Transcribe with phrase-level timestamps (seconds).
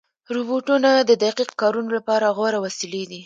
[0.35, 3.19] روبوټونه د دقیق کارونو لپاره غوره وسیلې دي.